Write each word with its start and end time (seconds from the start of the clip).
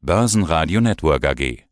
Börsenradio 0.00 0.80
Network 0.80 1.26
AG. 1.26 1.64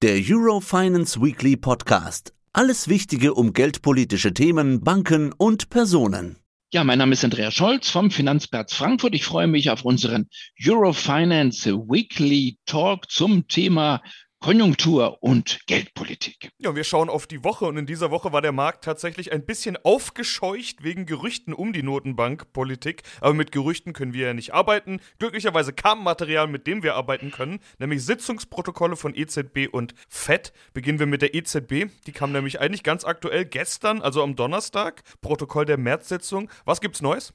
Der 0.00 0.18
Eurofinance 0.26 1.20
Weekly 1.20 1.58
Podcast. 1.58 2.32
Alles 2.54 2.88
Wichtige 2.88 3.34
um 3.34 3.52
geldpolitische 3.52 4.32
Themen, 4.32 4.82
Banken 4.82 5.34
und 5.34 5.68
Personen. 5.68 6.36
Ja, 6.72 6.84
mein 6.84 6.96
Name 6.96 7.12
ist 7.12 7.22
Andreas 7.22 7.52
Scholz 7.52 7.90
vom 7.90 8.10
Finanzplatz 8.10 8.72
Frankfurt. 8.72 9.14
Ich 9.14 9.26
freue 9.26 9.46
mich 9.46 9.68
auf 9.68 9.84
unseren 9.84 10.30
Eurofinance 10.66 11.66
Weekly 11.66 12.56
Talk 12.64 13.10
zum 13.10 13.46
Thema 13.46 14.00
Konjunktur 14.42 15.22
und 15.22 15.66
Geldpolitik. 15.66 16.50
Ja, 16.56 16.74
wir 16.74 16.84
schauen 16.84 17.10
auf 17.10 17.26
die 17.26 17.44
Woche 17.44 17.66
und 17.66 17.76
in 17.76 17.84
dieser 17.84 18.10
Woche 18.10 18.32
war 18.32 18.40
der 18.40 18.52
Markt 18.52 18.82
tatsächlich 18.82 19.32
ein 19.32 19.44
bisschen 19.44 19.76
aufgescheucht 19.84 20.82
wegen 20.82 21.04
Gerüchten 21.04 21.52
um 21.52 21.74
die 21.74 21.82
Notenbankpolitik. 21.82 23.02
Aber 23.20 23.34
mit 23.34 23.52
Gerüchten 23.52 23.92
können 23.92 24.14
wir 24.14 24.28
ja 24.28 24.32
nicht 24.32 24.54
arbeiten. 24.54 25.00
Glücklicherweise 25.18 25.74
kam 25.74 26.02
Material, 26.02 26.46
mit 26.46 26.66
dem 26.66 26.82
wir 26.82 26.94
arbeiten 26.94 27.32
können, 27.32 27.60
nämlich 27.78 28.02
Sitzungsprotokolle 28.02 28.96
von 28.96 29.14
EZB 29.14 29.68
und 29.70 29.94
FED. 30.08 30.54
Beginnen 30.72 31.00
wir 31.00 31.06
mit 31.06 31.20
der 31.20 31.34
EZB. 31.34 31.90
Die 32.06 32.12
kam 32.12 32.32
nämlich 32.32 32.60
eigentlich 32.60 32.82
ganz 32.82 33.04
aktuell 33.04 33.44
gestern, 33.44 34.00
also 34.00 34.22
am 34.22 34.36
Donnerstag. 34.36 35.02
Protokoll 35.20 35.66
der 35.66 35.76
Märzsitzung. 35.76 36.48
Was 36.64 36.80
gibt's 36.80 37.02
Neues? 37.02 37.34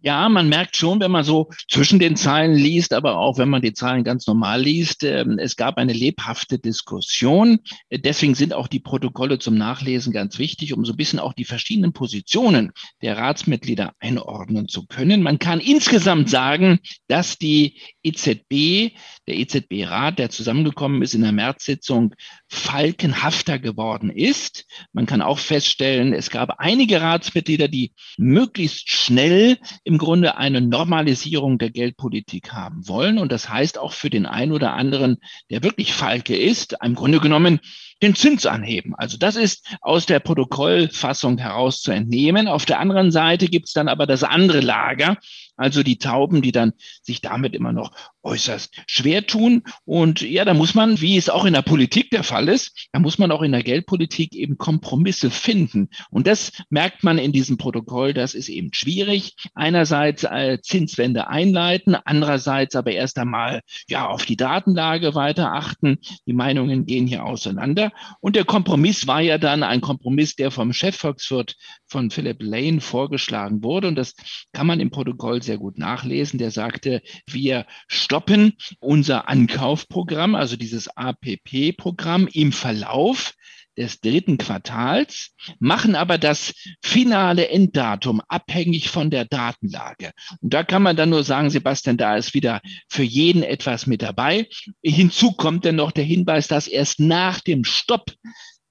Ja, 0.00 0.28
man 0.28 0.48
merkt 0.48 0.76
schon, 0.76 1.00
wenn 1.00 1.10
man 1.10 1.24
so 1.24 1.50
zwischen 1.68 1.98
den 1.98 2.14
Zeilen 2.14 2.54
liest, 2.54 2.92
aber 2.92 3.16
auch 3.16 3.36
wenn 3.36 3.48
man 3.48 3.62
die 3.62 3.72
Zahlen 3.72 4.04
ganz 4.04 4.28
normal 4.28 4.62
liest, 4.62 5.02
ähm, 5.02 5.40
es 5.40 5.56
gab 5.56 5.76
eine 5.76 5.92
lebhafte 5.92 6.60
Diskussion. 6.60 7.58
Deswegen 7.90 8.36
sind 8.36 8.54
auch 8.54 8.68
die 8.68 8.78
Protokolle 8.78 9.40
zum 9.40 9.58
Nachlesen 9.58 10.12
ganz 10.12 10.38
wichtig, 10.38 10.72
um 10.72 10.84
so 10.84 10.92
ein 10.92 10.96
bisschen 10.96 11.18
auch 11.18 11.32
die 11.32 11.44
verschiedenen 11.44 11.92
Positionen 11.92 12.70
der 13.02 13.18
Ratsmitglieder 13.18 13.92
einordnen 13.98 14.68
zu 14.68 14.86
können. 14.86 15.20
Man 15.20 15.40
kann 15.40 15.58
insgesamt 15.58 16.30
sagen, 16.30 16.78
dass 17.08 17.36
die 17.36 17.80
EZB, 18.04 18.94
der 19.26 19.36
EZB-Rat, 19.36 20.20
der 20.20 20.30
zusammengekommen 20.30 21.02
ist 21.02 21.14
in 21.14 21.22
der 21.22 21.32
Märzsitzung, 21.32 22.14
falkenhafter 22.48 23.58
geworden 23.58 24.10
ist. 24.10 24.66
Man 24.92 25.06
kann 25.06 25.22
auch 25.22 25.38
feststellen, 25.38 26.12
es 26.12 26.30
gab 26.30 26.58
einige 26.58 27.00
Ratsmitglieder, 27.00 27.68
die 27.68 27.92
möglichst 28.16 28.90
schnell 28.90 29.58
im 29.84 29.98
Grunde 29.98 30.36
eine 30.36 30.60
Normalisierung 30.60 31.58
der 31.58 31.70
Geldpolitik 31.70 32.52
haben 32.52 32.88
wollen. 32.88 33.18
Und 33.18 33.32
das 33.32 33.48
heißt 33.48 33.78
auch 33.78 33.92
für 33.92 34.10
den 34.10 34.26
einen 34.26 34.52
oder 34.52 34.72
anderen, 34.72 35.18
der 35.50 35.62
wirklich 35.62 35.92
Falke 35.92 36.36
ist, 36.36 36.76
im 36.82 36.94
Grunde 36.94 37.20
genommen 37.20 37.60
den 38.02 38.14
Zins 38.14 38.46
anheben. 38.46 38.94
Also 38.94 39.18
das 39.18 39.36
ist 39.36 39.66
aus 39.80 40.06
der 40.06 40.20
Protokollfassung 40.20 41.38
heraus 41.38 41.82
zu 41.82 41.90
entnehmen. 41.90 42.48
Auf 42.48 42.64
der 42.64 42.78
anderen 42.78 43.10
Seite 43.10 43.48
gibt 43.48 43.66
es 43.66 43.72
dann 43.72 43.88
aber 43.88 44.06
das 44.06 44.22
andere 44.22 44.60
Lager, 44.60 45.16
also 45.56 45.82
die 45.82 45.98
Tauben, 45.98 46.40
die 46.40 46.52
dann 46.52 46.72
sich 47.02 47.20
damit 47.20 47.54
immer 47.54 47.72
noch 47.72 47.90
äußerst 48.22 48.82
schwer 48.86 49.26
tun. 49.26 49.62
Und 49.84 50.20
ja, 50.20 50.44
da 50.44 50.54
muss 50.54 50.74
man, 50.74 51.00
wie 51.00 51.16
es 51.16 51.28
auch 51.28 51.44
in 51.44 51.54
der 51.54 51.62
Politik 51.62 52.10
der 52.10 52.24
Fall 52.24 52.48
ist, 52.48 52.88
da 52.92 53.00
muss 53.00 53.18
man 53.18 53.30
auch 53.30 53.42
in 53.42 53.52
der 53.52 53.62
Geldpolitik 53.62 54.34
eben 54.34 54.58
Kompromisse 54.58 55.30
finden. 55.30 55.88
Und 56.10 56.26
das 56.26 56.52
merkt 56.70 57.04
man 57.04 57.18
in 57.18 57.32
diesem 57.32 57.58
Protokoll, 57.58 58.14
das 58.14 58.34
ist 58.34 58.48
eben 58.48 58.70
schwierig. 58.72 59.34
Einerseits 59.54 60.24
äh, 60.24 60.58
Zinswende 60.62 61.28
einleiten, 61.28 61.96
andererseits 62.04 62.76
aber 62.76 62.92
erst 62.92 63.18
einmal 63.18 63.60
ja 63.88 64.08
auf 64.08 64.24
die 64.24 64.36
Datenlage 64.36 65.14
weiter 65.14 65.52
achten. 65.52 65.98
Die 66.26 66.32
Meinungen 66.32 66.86
gehen 66.86 67.06
hier 67.06 67.24
auseinander. 67.24 67.92
Und 68.20 68.36
der 68.36 68.44
Kompromiss 68.44 69.06
war 69.06 69.20
ja 69.20 69.38
dann 69.38 69.62
ein 69.62 69.80
Kompromiss, 69.80 70.36
der 70.36 70.50
vom 70.50 70.72
Chefvolkswirt 70.72 71.56
von 71.86 72.10
Philip 72.10 72.38
Lane 72.40 72.80
vorgeschlagen 72.80 73.62
wurde. 73.62 73.88
Und 73.88 73.96
das 73.96 74.14
kann 74.52 74.66
man 74.66 74.80
im 74.80 74.90
Protokoll 74.90 75.42
sehr 75.42 75.58
gut 75.58 75.78
nachlesen. 75.78 76.38
Der 76.38 76.50
sagte, 76.50 77.02
wir 77.26 77.66
stoppen 78.08 78.54
unser 78.80 79.28
Ankaufprogramm, 79.28 80.34
also 80.34 80.56
dieses 80.56 80.88
APP-Programm 80.96 82.26
im 82.32 82.52
Verlauf 82.52 83.34
des 83.76 84.00
dritten 84.00 84.38
Quartals, 84.38 85.34
machen 85.58 85.94
aber 85.94 86.16
das 86.16 86.54
finale 86.82 87.50
Enddatum 87.50 88.22
abhängig 88.26 88.88
von 88.88 89.10
der 89.10 89.26
Datenlage. 89.26 90.12
Und 90.40 90.54
da 90.54 90.64
kann 90.64 90.82
man 90.82 90.96
dann 90.96 91.10
nur 91.10 91.22
sagen, 91.22 91.50
Sebastian, 91.50 91.98
da 91.98 92.16
ist 92.16 92.32
wieder 92.32 92.62
für 92.88 93.02
jeden 93.02 93.42
etwas 93.42 93.86
mit 93.86 94.00
dabei. 94.00 94.48
Hinzu 94.82 95.32
kommt 95.32 95.66
dann 95.66 95.76
noch 95.76 95.92
der 95.92 96.04
Hinweis, 96.04 96.48
dass 96.48 96.66
erst 96.66 97.00
nach 97.00 97.40
dem 97.40 97.64
Stopp 97.64 98.14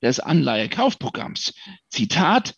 des 0.01 0.19
Anleihekaufprogramms, 0.19 1.53
Zitat, 1.89 2.55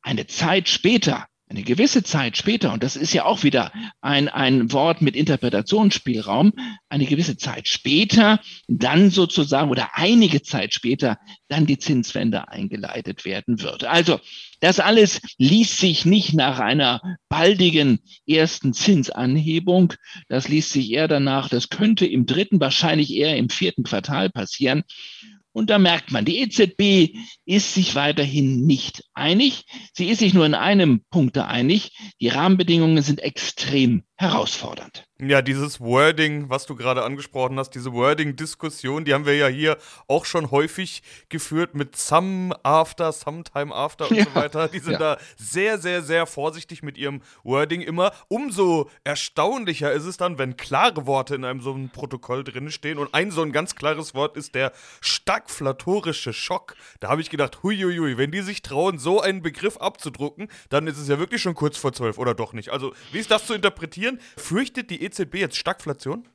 eine 0.00 0.26
Zeit 0.26 0.70
später 0.70 1.26
eine 1.52 1.64
gewisse 1.64 2.02
Zeit 2.02 2.38
später, 2.38 2.72
und 2.72 2.82
das 2.82 2.96
ist 2.96 3.12
ja 3.12 3.26
auch 3.26 3.42
wieder 3.42 3.72
ein, 4.00 4.28
ein 4.30 4.72
Wort 4.72 5.02
mit 5.02 5.14
Interpretationsspielraum, 5.14 6.54
eine 6.88 7.04
gewisse 7.04 7.36
Zeit 7.36 7.68
später, 7.68 8.40
dann 8.68 9.10
sozusagen 9.10 9.70
oder 9.70 9.90
einige 9.92 10.40
Zeit 10.40 10.72
später, 10.72 11.18
dann 11.48 11.66
die 11.66 11.76
Zinswende 11.76 12.48
eingeleitet 12.48 13.26
werden 13.26 13.60
wird. 13.60 13.84
Also 13.84 14.18
das 14.60 14.80
alles 14.80 15.20
liest 15.36 15.76
sich 15.76 16.06
nicht 16.06 16.32
nach 16.32 16.58
einer 16.58 17.02
baldigen 17.28 17.98
ersten 18.26 18.72
Zinsanhebung. 18.72 19.92
Das 20.28 20.48
liest 20.48 20.70
sich 20.70 20.90
eher 20.90 21.06
danach, 21.06 21.50
das 21.50 21.68
könnte 21.68 22.06
im 22.06 22.24
dritten, 22.24 22.60
wahrscheinlich 22.60 23.12
eher 23.12 23.36
im 23.36 23.50
vierten 23.50 23.82
Quartal 23.82 24.30
passieren. 24.30 24.84
Und 25.52 25.68
da 25.70 25.78
merkt 25.78 26.10
man, 26.12 26.24
die 26.24 26.38
EZB 26.38 27.16
ist 27.44 27.74
sich 27.74 27.94
weiterhin 27.94 28.64
nicht 28.66 29.04
einig. 29.12 29.64
Sie 29.92 30.08
ist 30.08 30.20
sich 30.20 30.32
nur 30.34 30.46
in 30.46 30.54
einem 30.54 31.04
Punkt 31.10 31.36
einig. 31.38 31.92
Die 32.20 32.28
Rahmenbedingungen 32.28 33.02
sind 33.02 33.20
extrem 33.20 34.04
herausfordernd. 34.16 35.04
Ja, 35.24 35.40
dieses 35.40 35.80
Wording, 35.80 36.50
was 36.50 36.66
du 36.66 36.74
gerade 36.74 37.04
angesprochen 37.04 37.56
hast, 37.56 37.70
diese 37.76 37.92
Wording-Diskussion, 37.92 39.04
die 39.04 39.14
haben 39.14 39.24
wir 39.24 39.36
ja 39.36 39.46
hier 39.46 39.78
auch 40.08 40.24
schon 40.24 40.50
häufig 40.50 41.04
geführt 41.28 41.76
mit 41.76 41.94
some 41.94 42.52
after, 42.64 43.12
sometime 43.12 43.72
after 43.72 44.10
und 44.10 44.16
ja, 44.16 44.24
so 44.24 44.34
weiter. 44.34 44.66
Die 44.66 44.80
sind 44.80 44.94
ja. 44.94 44.98
da 44.98 45.18
sehr, 45.36 45.78
sehr, 45.78 46.02
sehr 46.02 46.26
vorsichtig 46.26 46.82
mit 46.82 46.98
ihrem 46.98 47.22
Wording 47.44 47.82
immer. 47.82 48.10
Umso 48.26 48.90
erstaunlicher 49.04 49.92
ist 49.92 50.06
es 50.06 50.16
dann, 50.16 50.38
wenn 50.38 50.56
klare 50.56 51.06
Worte 51.06 51.36
in 51.36 51.44
einem 51.44 51.60
so 51.60 51.72
einem 51.72 51.90
Protokoll 51.90 52.42
drin 52.42 52.72
stehen. 52.72 52.98
Und 52.98 53.14
ein 53.14 53.30
so 53.30 53.42
ein 53.42 53.52
ganz 53.52 53.76
klares 53.76 54.16
Wort 54.16 54.36
ist 54.36 54.56
der 54.56 54.72
stagflatorische 55.00 56.32
Schock. 56.32 56.74
Da 56.98 57.10
habe 57.10 57.20
ich 57.20 57.30
gedacht, 57.30 57.62
huiuiui, 57.62 58.18
wenn 58.18 58.32
die 58.32 58.42
sich 58.42 58.62
trauen, 58.62 58.98
so 58.98 59.20
einen 59.20 59.40
Begriff 59.40 59.76
abzudrucken, 59.76 60.48
dann 60.68 60.88
ist 60.88 60.98
es 60.98 61.06
ja 61.06 61.20
wirklich 61.20 61.42
schon 61.42 61.54
kurz 61.54 61.76
vor 61.76 61.92
zwölf 61.92 62.18
oder 62.18 62.34
doch 62.34 62.54
nicht. 62.54 62.70
Also, 62.70 62.92
wie 63.12 63.20
ist 63.20 63.30
das 63.30 63.46
zu 63.46 63.54
interpretieren? 63.54 64.18
Fürchtet 64.36 64.90
die 64.90 65.11
EZB 65.12 65.36
jetzt 65.36 65.58
Stagflation? 65.58 66.26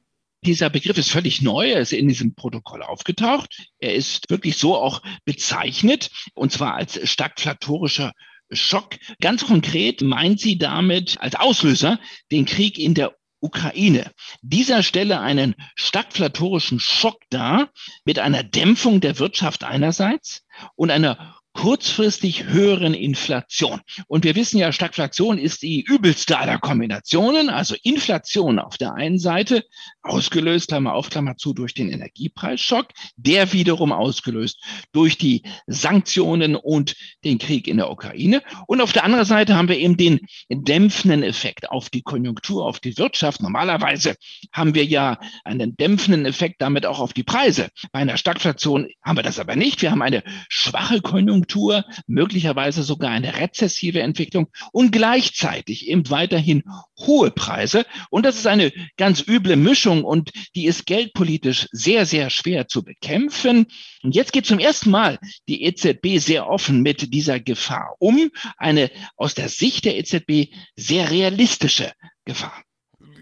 Dieser 0.45 0.69
Begriff 0.69 0.97
ist 0.97 1.09
völlig 1.09 1.41
neu. 1.41 1.71
Er 1.71 1.81
ist 1.81 1.93
in 1.93 2.07
diesem 2.07 2.35
Protokoll 2.35 2.83
aufgetaucht. 2.83 3.69
Er 3.79 3.95
ist 3.95 4.29
wirklich 4.29 4.57
so 4.57 4.75
auch 4.75 5.01
bezeichnet, 5.25 6.11
und 6.35 6.51
zwar 6.51 6.75
als 6.75 7.09
stagflatorischer 7.09 8.13
Schock. 8.51 8.95
Ganz 9.19 9.45
konkret 9.45 10.01
meint 10.01 10.39
sie 10.39 10.57
damit 10.57 11.19
als 11.19 11.35
Auslöser 11.35 11.99
den 12.31 12.45
Krieg 12.45 12.77
in 12.77 12.93
der 12.93 13.15
Ukraine. 13.39 14.11
Dieser 14.41 14.83
stelle 14.83 15.19
einen 15.19 15.55
stagflatorischen 15.75 16.79
Schock 16.79 17.19
dar 17.29 17.71
mit 18.05 18.19
einer 18.19 18.43
Dämpfung 18.43 19.01
der 19.01 19.19
Wirtschaft 19.19 19.63
einerseits 19.63 20.45
und 20.75 20.91
einer 20.91 21.36
kurzfristig 21.57 22.45
höheren 22.45 22.93
Inflation. 22.93 23.81
Und 24.07 24.23
wir 24.23 24.35
wissen 24.35 24.59
ja, 24.59 24.71
Stagflation 24.71 25.39
ist 25.39 25.63
die 25.63 25.81
übelste 25.81 26.37
aller 26.37 26.59
Kombinationen, 26.59 27.49
also 27.49 27.75
Inflation 27.81 28.59
auf 28.59 28.77
der 28.77 28.93
einen 28.93 29.17
Seite, 29.17 29.63
ausgelöst, 30.03 30.67
Klammer 30.67 30.93
auf, 30.93 31.09
Klammer 31.09 31.35
zu, 31.35 31.55
durch 31.55 31.73
den 31.73 31.89
Energiepreisschock, 31.89 32.89
der 33.15 33.53
wiederum 33.53 33.91
ausgelöst 33.91 34.63
durch 34.91 35.17
die 35.17 35.41
Sanktionen 35.65 36.55
und 36.55 36.95
den 37.25 37.39
Krieg 37.39 37.67
in 37.67 37.77
der 37.77 37.89
Ukraine. 37.89 38.43
Und 38.67 38.79
auf 38.79 38.93
der 38.93 39.03
anderen 39.03 39.25
Seite 39.25 39.55
haben 39.55 39.67
wir 39.67 39.79
eben 39.79 39.97
den 39.97 40.19
dämpfenden 40.49 41.23
Effekt 41.23 41.71
auf 41.71 41.89
die 41.89 42.03
Konjunktur, 42.03 42.67
auf 42.67 42.79
die 42.79 42.99
Wirtschaft. 42.99 43.41
Normalerweise 43.41 44.15
haben 44.53 44.75
wir 44.75 44.85
ja 44.85 45.17
einen 45.43 45.75
dämpfenden 45.75 46.27
Effekt 46.27 46.61
damit 46.61 46.85
auch 46.85 46.99
auf 46.99 47.13
die 47.13 47.23
Preise. 47.23 47.69
Bei 47.91 47.99
einer 47.99 48.17
Stagflation 48.17 48.89
haben 49.03 49.17
wir 49.17 49.23
das 49.23 49.39
aber 49.39 49.55
nicht. 49.55 49.81
Wir 49.81 49.89
haben 49.89 50.03
eine 50.03 50.21
schwache 50.49 51.01
Konjunktur 51.01 51.46
Konjunktur, 51.47 51.85
möglicherweise 52.07 52.83
sogar 52.83 53.11
eine 53.11 53.37
rezessive 53.37 54.01
Entwicklung 54.01 54.47
und 54.71 54.91
gleichzeitig 54.91 55.87
eben 55.87 56.09
weiterhin 56.09 56.63
hohe 56.99 57.31
Preise. 57.31 57.85
Und 58.09 58.25
das 58.25 58.35
ist 58.35 58.47
eine 58.47 58.71
ganz 58.97 59.23
üble 59.25 59.55
Mischung 59.55 60.03
und 60.03 60.31
die 60.55 60.65
ist 60.65 60.85
geldpolitisch 60.85 61.67
sehr, 61.71 62.05
sehr 62.05 62.29
schwer 62.29 62.67
zu 62.67 62.83
bekämpfen. 62.83 63.67
Und 64.03 64.15
jetzt 64.15 64.33
geht 64.33 64.45
zum 64.45 64.59
ersten 64.59 64.91
Mal 64.91 65.19
die 65.47 65.63
EZB 65.63 66.19
sehr 66.19 66.47
offen 66.47 66.81
mit 66.81 67.13
dieser 67.13 67.39
Gefahr 67.39 67.95
um. 67.99 68.29
Eine 68.57 68.91
aus 69.15 69.33
der 69.33 69.49
Sicht 69.49 69.85
der 69.85 69.97
EZB 69.97 70.53
sehr 70.75 71.09
realistische 71.09 71.93
Gefahr. 72.25 72.63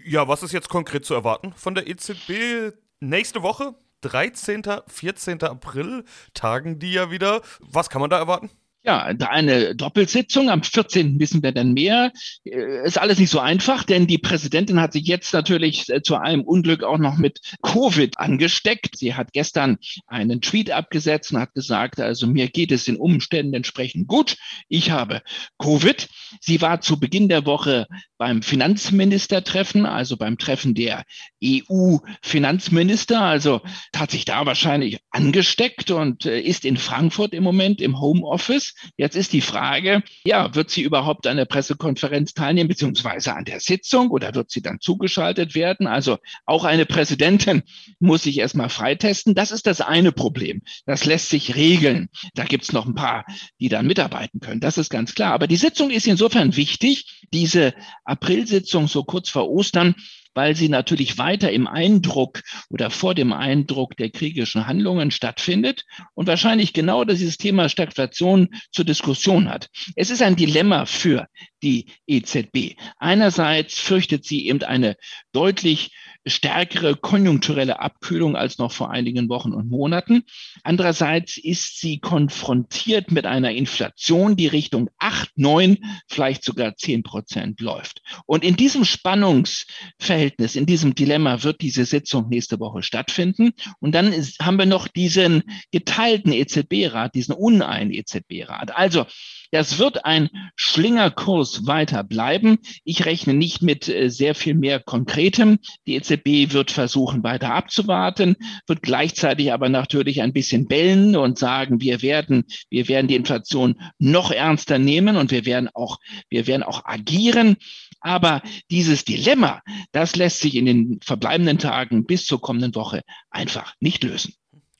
Ja, 0.04 0.28
was 0.28 0.42
ist 0.42 0.52
jetzt 0.52 0.68
konkret 0.68 1.04
zu 1.04 1.14
erwarten 1.14 1.52
von 1.56 1.74
der 1.74 1.88
EZB 1.88 2.74
nächste 3.00 3.42
Woche? 3.42 3.74
13., 4.08 4.62
14. 4.86 5.42
April 5.42 6.04
tagen 6.34 6.78
die 6.78 6.92
ja 6.92 7.10
wieder. 7.10 7.42
Was 7.60 7.90
kann 7.90 8.00
man 8.00 8.10
da 8.10 8.18
erwarten? 8.18 8.50
Ja, 8.86 9.02
eine 9.02 9.74
Doppelsitzung. 9.74 10.48
Am 10.48 10.62
14. 10.62 11.18
wissen 11.18 11.42
wir 11.42 11.50
dann 11.50 11.72
mehr. 11.72 12.12
Äh, 12.44 12.86
ist 12.86 12.98
alles 12.98 13.18
nicht 13.18 13.30
so 13.30 13.40
einfach, 13.40 13.82
denn 13.82 14.06
die 14.06 14.18
Präsidentin 14.18 14.80
hat 14.80 14.92
sich 14.92 15.08
jetzt 15.08 15.34
natürlich 15.34 15.88
äh, 15.88 16.02
zu 16.02 16.14
einem 16.14 16.42
Unglück 16.42 16.84
auch 16.84 16.98
noch 16.98 17.16
mit 17.16 17.40
Covid 17.62 18.16
angesteckt. 18.20 18.96
Sie 18.96 19.14
hat 19.14 19.32
gestern 19.32 19.78
einen 20.06 20.40
Tweet 20.40 20.70
abgesetzt 20.70 21.32
und 21.32 21.40
hat 21.40 21.52
gesagt, 21.52 21.98
also 21.98 22.28
mir 22.28 22.48
geht 22.48 22.70
es 22.70 22.84
den 22.84 22.96
Umständen 22.96 23.54
entsprechend 23.54 24.06
gut. 24.06 24.36
Ich 24.68 24.92
habe 24.92 25.20
Covid. 25.58 26.08
Sie 26.40 26.60
war 26.60 26.80
zu 26.80 27.00
Beginn 27.00 27.28
der 27.28 27.44
Woche 27.44 27.88
beim 28.18 28.40
Finanzministertreffen, 28.40 29.84
also 29.84 30.16
beim 30.16 30.38
Treffen 30.38 30.76
der 30.76 31.02
EU-Finanzminister, 31.46 33.20
also 33.20 33.60
hat 33.94 34.10
sich 34.10 34.24
da 34.24 34.46
wahrscheinlich 34.46 34.98
angesteckt 35.10 35.90
und 35.90 36.26
äh, 36.26 36.40
ist 36.40 36.64
in 36.64 36.76
Frankfurt 36.76 37.32
im 37.32 37.42
Moment 37.42 37.80
im 37.80 38.00
Homeoffice. 38.00 38.74
Jetzt 38.96 39.16
ist 39.16 39.32
die 39.32 39.40
Frage, 39.40 40.02
ja, 40.24 40.54
wird 40.54 40.70
sie 40.70 40.82
überhaupt 40.82 41.26
an 41.26 41.36
der 41.36 41.44
Pressekonferenz 41.44 42.34
teilnehmen, 42.34 42.68
beziehungsweise 42.68 43.34
an 43.34 43.44
der 43.44 43.60
Sitzung 43.60 44.10
oder 44.10 44.34
wird 44.34 44.50
sie 44.50 44.62
dann 44.62 44.80
zugeschaltet 44.80 45.54
werden? 45.54 45.86
Also 45.86 46.18
auch 46.44 46.64
eine 46.64 46.86
Präsidentin 46.86 47.62
muss 47.98 48.24
sich 48.24 48.38
erstmal 48.38 48.68
freitesten. 48.68 49.34
Das 49.34 49.50
ist 49.50 49.66
das 49.66 49.80
eine 49.80 50.12
Problem. 50.12 50.62
Das 50.84 51.04
lässt 51.04 51.30
sich 51.30 51.56
regeln. 51.56 52.08
Da 52.34 52.44
gibt's 52.44 52.72
noch 52.72 52.86
ein 52.86 52.94
paar, 52.94 53.24
die 53.60 53.68
dann 53.68 53.86
mitarbeiten 53.86 54.40
können. 54.40 54.60
Das 54.60 54.78
ist 54.78 54.90
ganz 54.90 55.14
klar. 55.14 55.32
Aber 55.32 55.46
die 55.46 55.56
Sitzung 55.56 55.90
ist 55.90 56.06
insofern 56.06 56.56
wichtig, 56.56 57.22
diese 57.32 57.74
Aprilsitzung 58.04 58.88
so 58.88 59.04
kurz 59.04 59.30
vor 59.30 59.48
Ostern, 59.48 59.94
weil 60.36 60.54
sie 60.54 60.68
natürlich 60.68 61.18
weiter 61.18 61.50
im 61.50 61.66
Eindruck 61.66 62.42
oder 62.68 62.90
vor 62.90 63.14
dem 63.14 63.32
Eindruck 63.32 63.96
der 63.96 64.10
kriegischen 64.10 64.66
Handlungen 64.66 65.10
stattfindet 65.10 65.84
und 66.14 66.28
wahrscheinlich 66.28 66.74
genau 66.74 67.04
dieses 67.04 67.38
Thema 67.38 67.68
Stagflation 67.68 68.50
zur 68.70 68.84
Diskussion 68.84 69.48
hat. 69.48 69.68
Es 69.96 70.10
ist 70.10 70.22
ein 70.22 70.36
Dilemma 70.36 70.84
für 70.84 71.26
die 71.62 71.86
EZB. 72.06 72.76
Einerseits 72.98 73.78
fürchtet 73.78 74.24
sie 74.24 74.46
eben 74.46 74.62
eine 74.62 74.96
deutlich 75.32 75.92
stärkere 76.26 76.96
konjunkturelle 76.96 77.78
Abkühlung 77.78 78.36
als 78.36 78.58
noch 78.58 78.72
vor 78.72 78.90
einigen 78.90 79.28
Wochen 79.28 79.52
und 79.52 79.70
Monaten. 79.70 80.24
Andererseits 80.64 81.36
ist 81.36 81.78
sie 81.78 82.00
konfrontiert 82.00 83.12
mit 83.12 83.26
einer 83.26 83.52
Inflation, 83.52 84.36
die 84.36 84.48
Richtung 84.48 84.90
acht, 84.98 85.30
neun, 85.36 85.78
vielleicht 86.08 86.44
sogar 86.44 86.76
zehn 86.76 87.02
Prozent 87.02 87.60
läuft. 87.60 88.02
Und 88.26 88.42
in 88.42 88.56
diesem 88.56 88.84
Spannungsverhältnis, 88.84 90.56
in 90.56 90.66
diesem 90.66 90.94
Dilemma 90.94 91.42
wird 91.44 91.60
diese 91.60 91.84
Sitzung 91.84 92.28
nächste 92.28 92.58
Woche 92.58 92.82
stattfinden. 92.82 93.52
Und 93.78 93.94
dann 93.94 94.12
ist, 94.12 94.40
haben 94.40 94.58
wir 94.58 94.66
noch 94.66 94.88
diesen 94.88 95.44
geteilten 95.70 96.32
EZB-Rat, 96.32 97.14
diesen 97.14 97.34
unein 97.34 97.92
EZB-Rat. 97.92 98.76
Also 98.76 99.06
das 99.52 99.78
wird 99.78 100.04
ein 100.04 100.28
Schlingerkurs 100.56 101.45
weiter 101.66 102.04
bleiben. 102.04 102.58
Ich 102.84 103.04
rechne 103.04 103.34
nicht 103.34 103.62
mit 103.62 103.88
äh, 103.88 104.08
sehr 104.08 104.34
viel 104.34 104.54
mehr 104.54 104.80
Konkretem. 104.80 105.58
Die 105.86 105.94
EZB 105.94 106.52
wird 106.52 106.70
versuchen, 106.70 107.22
weiter 107.22 107.54
abzuwarten, 107.54 108.36
wird 108.66 108.82
gleichzeitig 108.82 109.52
aber 109.52 109.68
natürlich 109.68 110.22
ein 110.22 110.32
bisschen 110.32 110.66
bellen 110.66 111.16
und 111.16 111.38
sagen, 111.38 111.80
wir 111.80 112.02
werden, 112.02 112.44
wir 112.70 112.88
werden 112.88 113.08
die 113.08 113.16
Inflation 113.16 113.80
noch 113.98 114.30
ernster 114.30 114.78
nehmen 114.78 115.16
und 115.16 115.30
wir 115.30 115.46
werden 115.46 115.68
auch, 115.72 115.98
wir 116.28 116.46
werden 116.46 116.62
auch 116.62 116.84
agieren. 116.84 117.56
Aber 118.00 118.42
dieses 118.70 119.04
Dilemma, 119.04 119.62
das 119.92 120.16
lässt 120.16 120.40
sich 120.40 120.54
in 120.54 120.66
den 120.66 121.00
verbleibenden 121.02 121.58
Tagen 121.58 122.06
bis 122.06 122.26
zur 122.26 122.40
kommenden 122.40 122.74
Woche 122.74 123.02
einfach 123.30 123.74
nicht 123.80 124.04
lösen. 124.04 124.34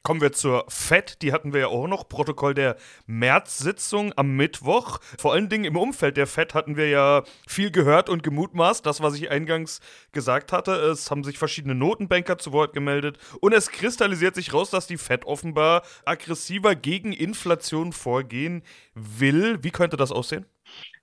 Kommen 0.07 0.21
wir 0.21 0.31
zur 0.31 0.67
FED, 0.69 1.21
die 1.21 1.33
hatten 1.33 1.53
wir 1.53 1.63
ja 1.63 1.67
auch 1.67 1.89
noch, 1.89 2.09
Protokoll 2.09 2.55
der 2.55 2.77
März-Sitzung 3.07 4.13
am 4.15 4.37
Mittwoch. 4.37 5.01
Vor 5.19 5.33
allen 5.33 5.49
Dingen 5.49 5.65
im 5.65 5.77
Umfeld 5.77 6.17
der 6.17 6.29
FED 6.29 6.55
hatten 6.55 6.77
wir 6.77 6.89
ja 6.89 7.25
viel 7.49 7.73
gehört 7.73 8.09
und 8.09 8.23
gemutmaßt, 8.23 8.87
das, 8.87 9.01
was 9.01 9.17
ich 9.17 9.33
eingangs 9.33 9.81
gesagt 10.13 10.53
hatte. 10.53 10.75
Es 10.75 11.11
haben 11.11 11.25
sich 11.25 11.39
verschiedene 11.39 11.75
Notenbanker 11.75 12.39
zu 12.39 12.53
Wort 12.53 12.73
gemeldet 12.73 13.19
und 13.41 13.53
es 13.53 13.69
kristallisiert 13.69 14.37
sich 14.37 14.55
raus, 14.55 14.71
dass 14.71 14.87
die 14.87 14.97
FED 14.97 15.25
offenbar 15.25 15.83
aggressiver 16.05 16.77
gegen 16.77 17.13
Inflation 17.13 17.93
vorgehen 17.93 18.63
will. 18.95 19.59
Wie 19.65 19.73
könnte 19.73 19.97
das 19.97 20.13
aussehen? 20.13 20.47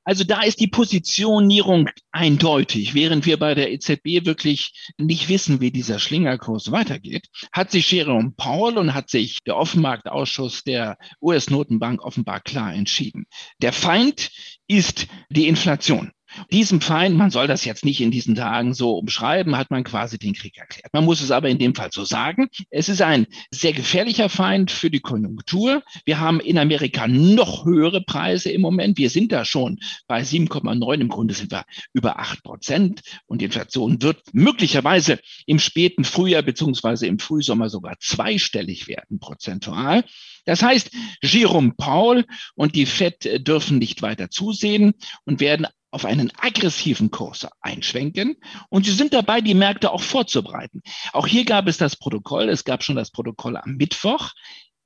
Also 0.06 0.26
da 0.26 0.42
ist 0.42 0.60
die 0.60 0.68
Positionierung 0.68 1.90
eindeutig. 2.12 2.94
Während 2.94 3.26
wir 3.26 3.38
bei 3.38 3.56
der 3.56 3.72
EZB 3.72 4.26
wirklich 4.26 4.92
nicht 4.98 5.30
wissen, 5.30 5.62
wie 5.62 5.72
dieser 5.72 5.98
Schlingerkurs 6.00 6.72
weitergeht, 6.72 7.28
hat 7.54 7.72
sich 7.72 7.90
Jerome 7.90 8.34
Powell 8.36 8.78
und 8.78 8.94
hat 8.94 9.10
sich 9.10 9.40
der 9.46 9.56
Offenmarktausschuss 9.56 10.64
der 10.64 10.98
US-Notenbank 11.22 12.04
offenbar 12.04 12.42
klar 12.42 12.74
entschieden. 12.74 13.26
Der 13.62 13.72
Feind 13.72 14.32
ist 14.68 15.08
die 15.30 15.48
Inflation. 15.48 16.12
Diesem 16.52 16.82
Feind, 16.82 17.16
man 17.16 17.32
soll 17.32 17.48
das 17.48 17.66
jetzt 17.66 17.86
nicht 17.86 18.02
in 18.02 18.12
diesen 18.12 18.36
Tagen 18.36 18.74
so 18.74 18.98
umschreiben, 18.98 19.58
hat 19.58 19.72
man 19.72 19.84
quasi 19.84 20.18
den 20.18 20.34
Krieg 20.34 20.58
erklärt. 20.58 20.94
Man 20.94 21.06
muss 21.06 21.22
es 21.22 21.32
aber 21.32 21.50
in 21.50 21.60
dem 21.60 21.76
Fall 21.76 21.90
so 21.92 22.06
sagen. 22.06 22.48
Es 22.70 22.90
ist 22.90 23.02
ein 23.02 23.28
sehr 23.52 23.74
gefährlicher 23.74 24.30
Feind 24.30 24.72
für 24.72 24.90
die 24.90 25.00
Konjunktur. 25.00 25.84
Wir 26.06 26.20
haben 26.20 26.40
in 26.40 26.58
Amerika 26.58 27.08
noch 27.08 27.66
höhere 27.66 28.02
Preise 28.02 28.52
im 28.52 28.62
Moment. 28.62 28.98
Wir 28.98 29.10
sind 29.10 29.32
da 29.32 29.46
schon 29.46 29.80
bei 30.08 30.22
7,9. 30.22 31.02
Im 31.02 31.10
Grunde 31.10 31.34
sind 31.34 31.52
wir 31.52 31.66
über 31.94 32.20
8 32.20 32.44
Prozent. 32.44 33.02
Und 33.26 33.42
die 33.42 33.46
Inflation 33.46 34.02
wird 34.02 34.22
möglicherweise 34.34 35.20
im 35.46 35.60
späten 35.60 36.04
Frühjahr 36.04 36.42
beziehungsweise 36.42 37.08
im 37.08 37.20
Frühsommer 37.20 37.70
sogar 37.70 37.96
zweistellig 38.00 38.88
werden, 38.88 39.20
prozentual. 39.20 40.04
Das 40.46 40.62
heißt, 40.62 40.92
Jerome 41.22 41.74
Paul 41.78 42.26
und 42.56 42.76
die 42.76 42.86
FED 42.86 43.48
dürfen 43.48 43.78
nicht 43.78 44.02
weiter 44.02 44.30
zusehen 44.30 44.94
und 45.26 45.40
werden 45.40 45.68
auf 45.94 46.06
einen 46.06 46.32
aggressiven 46.38 47.12
Kurs 47.12 47.48
einschwenken. 47.62 48.36
Und 48.70 48.86
sie 48.86 48.94
sind 48.94 49.14
dabei, 49.14 49.42
die 49.42 49.54
Märkte 49.54 49.92
auch 49.92 50.02
vorzubereiten. 50.02 50.82
Auch 51.14 51.28
hier 51.28 51.46
gab 51.46 51.68
es 51.68 51.78
das 51.78 51.96
Protokoll. 51.96 52.50
Es 52.50 52.64
gab 52.64 52.84
schon 52.84 52.96
das 52.96 53.12
Protokoll 53.12 53.58
am 53.58 53.76
Mittwoch. 53.76 54.32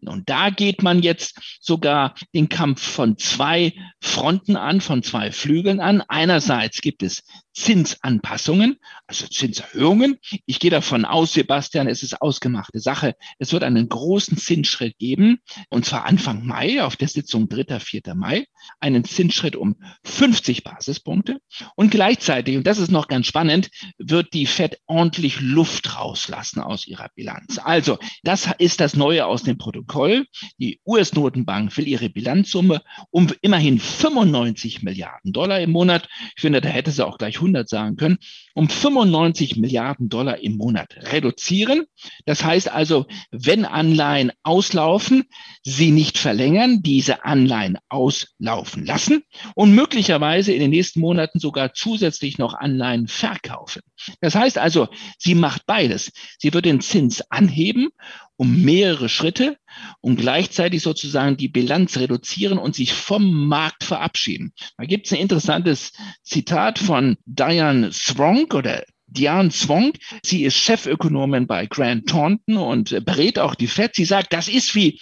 Und 0.06 0.30
da 0.30 0.50
geht 0.50 0.84
man 0.84 1.02
jetzt 1.02 1.40
sogar 1.60 2.14
den 2.36 2.50
Kampf 2.50 2.82
von 2.82 3.18
zwei 3.18 3.74
Fronten 4.02 4.56
an, 4.56 4.82
von 4.82 5.02
zwei 5.02 5.32
Flügeln 5.32 5.80
an. 5.80 6.04
Einerseits 6.08 6.82
gibt 6.82 7.02
es 7.02 7.24
Zinsanpassungen, 7.58 8.78
also 9.08 9.26
Zinserhöhungen. 9.28 10.20
Ich 10.46 10.60
gehe 10.60 10.70
davon 10.70 11.06
aus, 11.06 11.34
Sebastian, 11.34 11.88
es 11.88 12.04
ist 12.04 12.22
ausgemachte 12.22 12.80
Sache. 12.80 13.16
Es 13.40 13.52
wird 13.52 13.64
einen 13.64 13.90
großen 13.90 14.38
Zinsschritt 14.38 14.98
geben, 15.00 15.40
und 15.70 15.84
zwar 15.84 16.06
Anfang 16.06 16.46
Mai, 16.46 16.84
auf 16.84 16.96
der 16.96 17.08
Sitzung 17.08 17.50
3., 17.50 17.80
4. 17.80 18.14
Mai, 18.14 18.46
einen 18.80 19.04
Zinsschritt 19.04 19.56
um 19.56 19.76
50 20.04 20.64
Basispunkte. 20.64 21.40
Und 21.76 21.90
gleichzeitig, 21.90 22.58
und 22.58 22.68
das 22.68 22.78
ist 22.78 22.92
noch 22.92 23.08
ganz 23.08 23.26
spannend, 23.26 23.70
wird 23.98 24.34
die 24.34 24.46
Fed 24.46 24.80
ordentlich 24.86 25.42
Luft 25.42 25.98
rauslassen 25.98 26.62
aus 26.62 26.86
ihrer 26.86 27.10
Bilanz. 27.16 27.58
Also, 27.58 27.98
das 28.22 28.50
ist 28.60 28.80
das 28.82 28.96
Neue 28.96 29.26
aus 29.26 29.42
dem 29.42 29.58
Protokoll. 29.58 30.28
Die 30.60 30.80
US-Notenbank 30.86 31.76
will 31.76 31.88
ihre 31.88 32.10
Bilanzsumme 32.10 32.84
um 33.10 33.32
immerhin 33.42 33.80
95 33.80 34.84
Milliarden 34.84 35.34
Dollar 35.34 35.60
im 35.60 35.72
Monat. 35.72 36.08
Ich 36.36 36.42
finde, 36.42 36.62
da 36.62 36.70
hätte 36.70 36.92
sie 36.92 37.06
auch 37.06 37.18
gleich 37.18 37.42
100 37.48 37.70
sagen 37.70 37.96
können, 37.96 38.18
um 38.54 38.70
95 38.70 39.58
Milliarden 39.58 40.10
Dollar 40.10 40.40
im 40.40 40.58
Monat 40.58 40.96
reduzieren. 41.12 41.86
Das 42.26 42.44
heißt 42.44 42.70
also, 42.70 43.06
wenn 43.32 43.66
Anleihen 43.66 44.32
auslaufen, 44.44 45.24
sie 45.64 45.92
nicht 45.92 46.18
verlängern, 46.18 46.82
diese 46.82 47.24
Anleihen 47.26 47.78
auslaufen 47.90 48.86
lassen 48.86 49.24
und 49.56 49.74
möglicherweise 49.74 50.54
in 50.54 50.60
den 50.60 50.72
nächsten 50.72 51.00
Monaten 51.00 51.40
sogar 51.40 51.74
zusätzlich 51.74 52.38
noch 52.38 52.54
Anleihen 52.54 53.08
verkaufen. 53.08 53.82
Das 54.22 54.36
heißt 54.36 54.58
also, 54.58 54.88
sie 55.18 55.36
macht 55.36 55.66
beides. 55.66 56.12
Sie 56.38 56.54
wird 56.54 56.66
den 56.66 56.82
Zins 56.82 57.22
anheben 57.32 57.90
um 58.38 58.62
mehrere 58.62 59.10
Schritte 59.10 59.58
und 60.02 60.18
gleichzeitig 60.18 60.82
sozusagen 60.82 61.38
die 61.38 61.48
Bilanz 61.48 61.98
reduzieren 61.98 62.58
und 62.58 62.76
sich 62.76 62.94
vom 62.94 63.48
Markt 63.48 63.84
verabschieden. 63.84 64.54
Da 64.78 64.86
gibt 64.86 65.08
es 65.08 65.14
ein 65.14 65.20
interessantes 65.20 65.94
Zitat 66.24 66.80
von 66.80 67.18
Diane 67.26 67.92
Strong 67.92 68.52
oder 68.54 68.84
Diane 69.08 69.50
Zwong. 69.50 69.94
Sie 70.24 70.44
ist 70.44 70.58
Chefökonomin 70.58 71.48
bei 71.48 71.66
Grant 71.66 72.08
Thornton 72.08 72.58
und 72.58 73.06
berät 73.06 73.40
auch 73.40 73.56
die 73.56 73.68
FED. 73.68 73.96
Sie 73.96 74.06
sagt, 74.06 74.34
das 74.34 74.48
ist 74.48 74.76
wie 74.76 75.00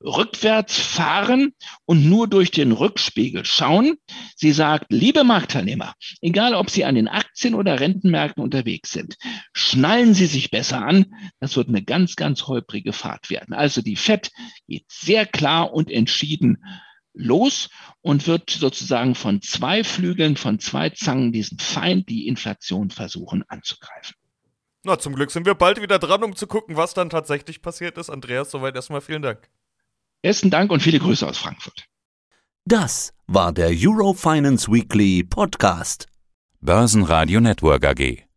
rückwärts 0.00 0.78
fahren 0.78 1.52
und 1.84 2.08
nur 2.08 2.28
durch 2.28 2.50
den 2.50 2.72
Rückspiegel 2.72 3.44
schauen. 3.44 3.96
Sie 4.36 4.52
sagt, 4.52 4.86
liebe 4.90 5.24
Marktteilnehmer, 5.24 5.94
egal 6.20 6.54
ob 6.54 6.70
Sie 6.70 6.84
an 6.84 6.94
den 6.94 7.08
Aktien- 7.08 7.54
oder 7.54 7.80
Rentenmärkten 7.80 8.42
unterwegs 8.42 8.92
sind, 8.92 9.16
schnallen 9.52 10.14
Sie 10.14 10.26
sich 10.26 10.50
besser 10.50 10.84
an. 10.84 11.06
Das 11.40 11.56
wird 11.56 11.68
eine 11.68 11.82
ganz, 11.82 12.14
ganz 12.14 12.46
holprige 12.46 12.92
Fahrt 12.92 13.28
werden. 13.28 13.54
Also 13.54 13.82
die 13.82 13.96
FED 13.96 14.30
geht 14.68 14.84
sehr 14.88 15.26
klar 15.26 15.72
und 15.72 15.90
entschieden 15.90 16.58
los 17.18 17.68
und 18.00 18.26
wird 18.26 18.50
sozusagen 18.50 19.14
von 19.14 19.42
zwei 19.42 19.84
Flügeln, 19.84 20.36
von 20.36 20.58
zwei 20.58 20.90
Zangen 20.90 21.32
diesen 21.32 21.58
Feind, 21.58 22.08
die 22.08 22.26
Inflation, 22.28 22.90
versuchen 22.90 23.44
anzugreifen. 23.48 24.16
Na, 24.84 24.98
zum 24.98 25.14
Glück 25.14 25.30
sind 25.30 25.44
wir 25.44 25.54
bald 25.54 25.82
wieder 25.82 25.98
dran, 25.98 26.22
um 26.22 26.36
zu 26.36 26.46
gucken, 26.46 26.76
was 26.76 26.94
dann 26.94 27.10
tatsächlich 27.10 27.60
passiert 27.60 27.98
ist. 27.98 28.10
Andreas, 28.10 28.50
soweit 28.50 28.76
erstmal 28.76 29.00
vielen 29.00 29.22
Dank. 29.22 29.50
Besten 30.22 30.50
Dank 30.50 30.70
und 30.70 30.82
viele 30.82 30.98
Grüße 30.98 31.26
aus 31.26 31.38
Frankfurt. 31.38 31.86
Das 32.64 33.12
war 33.26 33.52
der 33.52 33.70
Eurofinance 33.70 34.70
Weekly 34.70 35.24
Podcast. 35.24 36.06
Börsenradio 36.60 37.40
Network 37.40 37.84
AG. 37.84 38.27